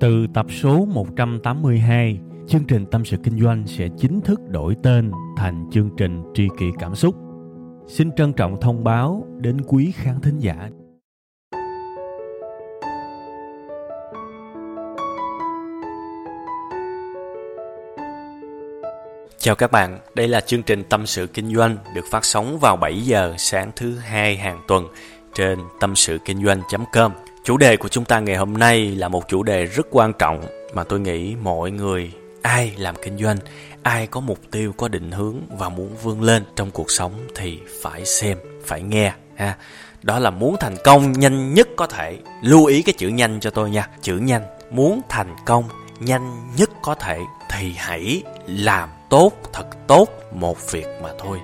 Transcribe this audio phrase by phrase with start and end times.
[0.00, 5.10] Từ tập số 182, chương trình Tâm sự Kinh doanh sẽ chính thức đổi tên
[5.36, 7.14] thành chương trình Tri kỷ Cảm xúc.
[7.86, 10.68] Xin trân trọng thông báo đến quý khán thính giả.
[19.38, 22.76] Chào các bạn, đây là chương trình Tâm sự Kinh doanh được phát sóng vào
[22.76, 24.84] 7 giờ sáng thứ hai hàng tuần
[25.34, 27.12] trên tâm sự kinh doanh.com.
[27.44, 30.44] Chủ đề của chúng ta ngày hôm nay là một chủ đề rất quan trọng
[30.74, 33.36] mà tôi nghĩ mọi người ai làm kinh doanh,
[33.82, 37.58] ai có mục tiêu, có định hướng và muốn vươn lên trong cuộc sống thì
[37.82, 39.56] phải xem, phải nghe ha.
[40.02, 42.18] Đó là muốn thành công nhanh nhất có thể.
[42.42, 44.42] Lưu ý cái chữ nhanh cho tôi nha, chữ nhanh.
[44.70, 45.64] Muốn thành công
[46.00, 47.18] nhanh nhất có thể
[47.50, 51.38] thì hãy làm tốt thật tốt một việc mà thôi.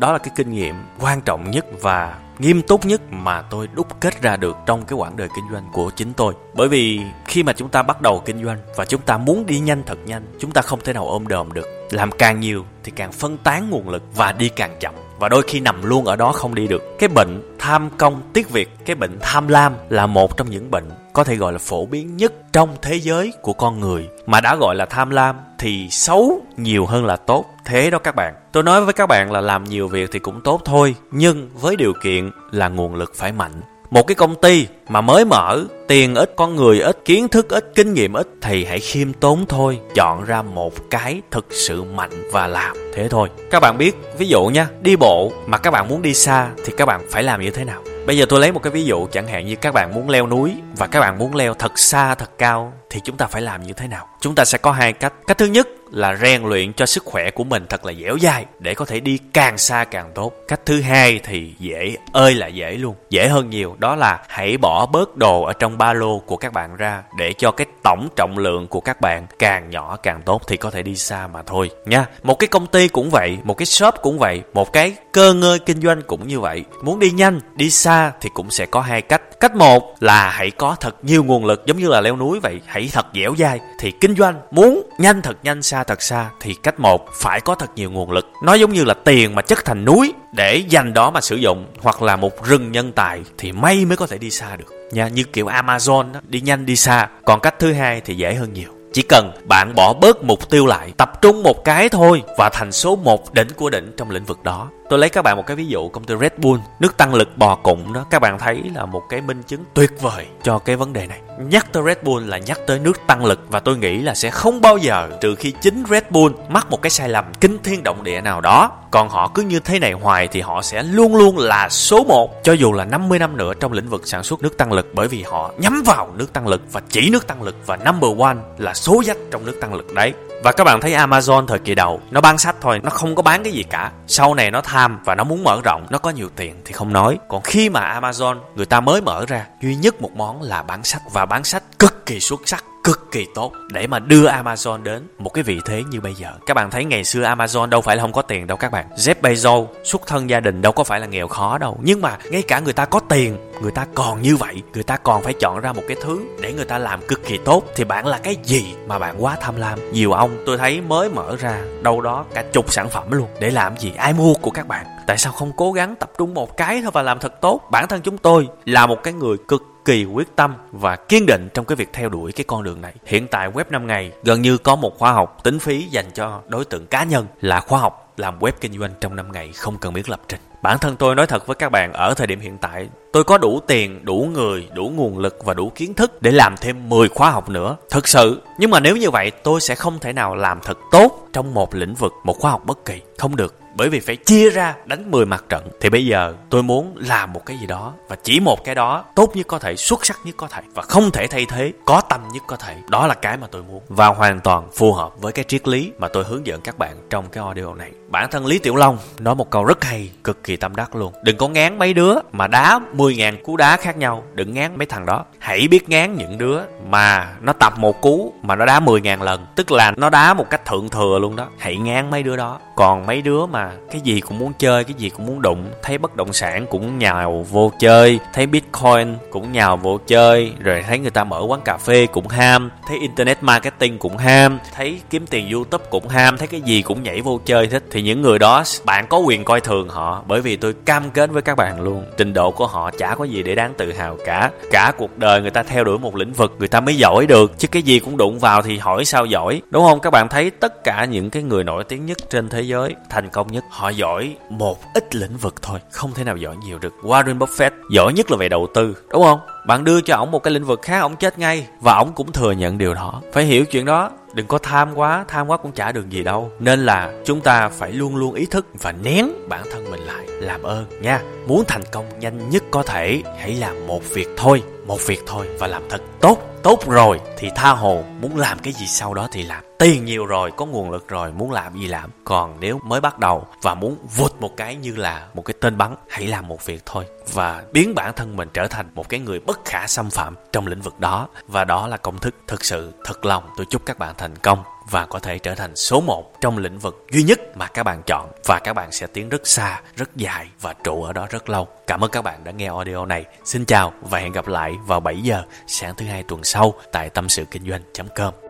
[0.00, 4.00] Đó là cái kinh nghiệm quan trọng nhất và nghiêm túc nhất mà tôi đúc
[4.00, 6.34] kết ra được trong cái quãng đời kinh doanh của chính tôi.
[6.54, 9.58] Bởi vì khi mà chúng ta bắt đầu kinh doanh và chúng ta muốn đi
[9.58, 11.66] nhanh thật nhanh, chúng ta không thể nào ôm đồm được.
[11.90, 15.42] Làm càng nhiều thì càng phân tán nguồn lực và đi càng chậm và đôi
[15.46, 16.82] khi nằm luôn ở đó không đi được.
[16.98, 20.90] Cái bệnh tham công tiếc việc, cái bệnh tham lam là một trong những bệnh
[21.12, 24.08] có thể gọi là phổ biến nhất trong thế giới của con người.
[24.26, 27.44] Mà đã gọi là tham lam thì xấu nhiều hơn là tốt.
[27.64, 28.34] Thế đó các bạn.
[28.52, 31.76] Tôi nói với các bạn là làm nhiều việc thì cũng tốt thôi nhưng với
[31.76, 36.14] điều kiện là nguồn lực phải mạnh một cái công ty mà mới mở, tiền
[36.14, 39.80] ít, con người ít, kiến thức ít, kinh nghiệm ít, thì hãy khiêm tốn thôi.
[39.94, 43.28] Chọn ra một cái thực sự mạnh và làm thế thôi.
[43.50, 46.72] Các bạn biết, ví dụ nha, đi bộ mà các bạn muốn đi xa thì
[46.76, 47.82] các bạn phải làm như thế nào?
[48.06, 50.26] Bây giờ tôi lấy một cái ví dụ chẳng hạn như các bạn muốn leo
[50.26, 53.62] núi và các bạn muốn leo thật xa, thật cao thì chúng ta phải làm
[53.62, 54.06] như thế nào?
[54.20, 55.12] Chúng ta sẽ có hai cách.
[55.26, 58.46] Cách thứ nhất là rèn luyện cho sức khỏe của mình thật là dẻo dai
[58.58, 60.32] để có thể đi càng xa càng tốt.
[60.48, 62.94] Cách thứ hai thì dễ, ơi là dễ luôn.
[63.10, 66.52] Dễ hơn nhiều, đó là hãy bỏ bớt đồ ở trong ba lô của các
[66.52, 70.42] bạn ra để cho cái tổng trọng lượng của các bạn càng nhỏ càng tốt
[70.48, 72.06] thì có thể đi xa mà thôi, nha.
[72.22, 75.58] Một cái công ty cũng vậy, một cái shop cũng vậy, một cái cơ ngơi
[75.58, 76.64] kinh doanh cũng như vậy.
[76.82, 79.22] Muốn đi nhanh đi xa thì cũng sẽ có hai cách.
[79.40, 82.60] Cách một là hãy có thật nhiều nguồn lực giống như là leo núi vậy.
[82.66, 83.60] Hãy thật dẻo dai.
[83.78, 87.54] Thì kinh doanh muốn nhanh thật nhanh xa thật xa thì cách một phải có
[87.54, 88.30] thật nhiều nguồn lực.
[88.44, 91.66] Nó giống như là tiền mà chất thành núi để dành đó mà sử dụng
[91.78, 94.88] hoặc là một rừng nhân tài thì may mới có thể đi xa được.
[94.92, 97.08] Nha như kiểu amazon đó, đi nhanh đi xa.
[97.24, 98.70] Còn cách thứ hai thì dễ hơn nhiều.
[98.92, 102.72] Chỉ cần bạn bỏ bớt mục tiêu lại tập trung một cái thôi và thành
[102.72, 105.56] số một đỉnh của đỉnh trong lĩnh vực đó tôi lấy các bạn một cái
[105.56, 108.04] ví dụ công ty red bull, nước tăng lực bò cụng đó.
[108.10, 111.20] Các bạn thấy là một cái minh chứng tuyệt vời cho cái vấn đề này.
[111.38, 114.30] Nhắc tới red bull là nhắc tới nước tăng lực và tôi nghĩ là sẽ
[114.30, 117.82] không bao giờ, trừ khi chính red bull mắc một cái sai lầm kinh thiên
[117.82, 118.72] động địa nào đó.
[118.90, 122.44] Còn họ cứ như thế này hoài thì họ sẽ luôn luôn là số 1
[122.44, 125.08] cho dù là 50 năm nữa trong lĩnh vực sản xuất nước tăng lực, bởi
[125.08, 128.36] vì họ nhắm vào nước tăng lực và chỉ nước tăng lực và number one
[128.58, 130.12] là số dách trong nước tăng lực đấy
[130.42, 133.22] và các bạn thấy Amazon thời kỳ đầu, nó bán sách thôi, nó không có
[133.22, 133.92] bán cái gì cả.
[134.06, 136.92] Sau này nó tham và nó muốn mở rộng, nó có nhiều tiền thì không
[136.92, 137.18] nói.
[137.28, 140.84] Còn khi mà Amazon, người ta mới mở ra, duy nhất một món là bán
[140.84, 141.02] sách.
[141.12, 145.08] Và bán sách cực kỳ xuất sắc cực kỳ tốt để mà đưa Amazon đến
[145.18, 146.28] một cái vị thế như bây giờ.
[146.46, 148.86] Các bạn thấy ngày xưa Amazon đâu phải là không có tiền đâu các bạn.
[148.96, 151.78] Jeff Bezos xuất thân gia đình đâu có phải là nghèo khó đâu.
[151.82, 154.96] Nhưng mà ngay cả người ta có tiền, người ta còn như vậy, người ta
[154.96, 157.84] còn phải chọn ra một cái thứ để người ta làm cực kỳ tốt thì
[157.84, 159.78] bạn là cái gì mà bạn quá tham lam.
[159.92, 163.50] Nhiều ông tôi thấy mới mở ra đâu đó cả chục sản phẩm luôn để
[163.50, 163.92] làm gì?
[163.96, 164.86] Ai mua của các bạn?
[165.06, 167.60] Tại sao không cố gắng tập trung một cái thôi và làm thật tốt?
[167.70, 171.48] Bản thân chúng tôi là một cái người cực kỳ quyết tâm và kiên định
[171.54, 172.94] trong cái việc theo đuổi cái con đường này.
[173.06, 176.40] Hiện tại web 5 ngày gần như có một khóa học tính phí dành cho
[176.48, 179.78] đối tượng cá nhân là khóa học làm web kinh doanh trong 5 ngày không
[179.78, 180.40] cần biết lập trình.
[180.62, 183.38] Bản thân tôi nói thật với các bạn ở thời điểm hiện tại, tôi có
[183.38, 187.08] đủ tiền, đủ người, đủ nguồn lực và đủ kiến thức để làm thêm 10
[187.08, 187.76] khóa học nữa.
[187.90, 191.28] Thực sự, nhưng mà nếu như vậy tôi sẽ không thể nào làm thật tốt
[191.32, 193.00] trong một lĩnh vực, một khóa học bất kỳ.
[193.18, 195.68] Không được bởi vì phải chia ra đánh 10 mặt trận.
[195.80, 199.04] Thì bây giờ tôi muốn làm một cái gì đó, và chỉ một cái đó
[199.14, 202.00] tốt nhất có thể, xuất sắc nhất có thể, và không thể thay thế, có
[202.00, 202.76] tâm nhất có thể.
[202.88, 203.82] Đó là cái mà tôi muốn.
[203.88, 206.96] Và hoàn toàn phù hợp với cái triết lý mà tôi hướng dẫn các bạn
[207.10, 207.90] trong cái audio này.
[208.08, 211.12] Bản thân lý tiểu long nói một câu rất hay, cực kỳ tâm đắc luôn.
[211.24, 214.24] Đừng có ngán mấy đứa mà đá 10.000 cú đá khác nhau.
[214.34, 215.24] Đừng ngán mấy thằng đó.
[215.38, 219.46] Hãy biết ngán những đứa mà nó tập một cú mà nó đá 10.000 lần.
[219.56, 221.48] Tức là nó đá một cách thượng thừa luôn đó.
[221.58, 222.60] Hãy ngán mấy đứa đó.
[222.76, 225.70] Còn mấy đứa mà mà cái gì cũng muốn chơi, cái gì cũng muốn đụng,
[225.82, 230.84] thấy bất động sản cũng nhào vô chơi, thấy bitcoin cũng nhào vô chơi, rồi
[230.86, 235.00] thấy người ta mở quán cà phê cũng ham, thấy internet marketing cũng ham, thấy
[235.10, 238.22] kiếm tiền youtube cũng ham, thấy cái gì cũng nhảy vô chơi thích thì những
[238.22, 241.56] người đó, bạn có quyền coi thường họ, bởi vì tôi cam kết với các
[241.56, 244.50] bạn luôn, trình độ của họ chả có gì để đáng tự hào cả.
[244.70, 247.58] Cả cuộc đời người ta theo đuổi một lĩnh vực, người ta mới giỏi được,
[247.58, 250.00] chứ cái gì cũng đụng vào thì hỏi sao giỏi, đúng không?
[250.00, 253.28] Các bạn thấy tất cả những cái người nổi tiếng nhất trên thế giới, thành
[253.28, 253.64] công nhất.
[253.70, 256.94] Họ giỏi một ít lĩnh vực thôi, không thể nào giỏi nhiều được.
[257.02, 259.40] Warren Buffett giỏi nhất là về đầu tư, đúng không?
[259.66, 261.66] Bạn đưa cho ổng một cái lĩnh vực khác, ổng chết ngay.
[261.80, 263.22] Và ổng cũng thừa nhận điều đó.
[263.32, 266.52] Phải hiểu chuyện đó, đừng có tham quá tham quá cũng chả được gì đâu.
[266.58, 270.26] Nên là chúng ta phải luôn luôn ý thức và nén bản thân mình lại,
[270.28, 271.22] làm ơn nha.
[271.46, 275.48] Muốn thành công nhanh nhất có thể, hãy làm một việc thôi, một việc thôi
[275.58, 276.38] và làm thật tốt.
[276.62, 280.26] Tốt rồi thì tha hồ, muốn làm cái gì sau đó thì làm tiền nhiều
[280.26, 283.74] rồi có nguồn lực rồi muốn làm gì làm còn nếu mới bắt đầu và
[283.74, 287.04] muốn vụt một cái như là một cái tên bắn hãy làm một việc thôi
[287.32, 290.66] và biến bản thân mình trở thành một cái người bất khả xâm phạm trong
[290.66, 293.98] lĩnh vực đó và đó là công thức thực sự thật lòng tôi chúc các
[293.98, 297.40] bạn thành công và có thể trở thành số 1 trong lĩnh vực duy nhất
[297.54, 301.02] mà các bạn chọn và các bạn sẽ tiến rất xa, rất dài và trụ
[301.02, 301.68] ở đó rất lâu.
[301.86, 303.24] Cảm ơn các bạn đã nghe audio này.
[303.44, 307.10] Xin chào và hẹn gặp lại vào 7 giờ sáng thứ hai tuần sau tại
[307.10, 308.49] tâm sự kinh doanh.com.